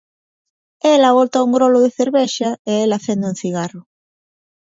[0.93, 3.81] Ela bota un grolo de cervexa e el acende un cigarro.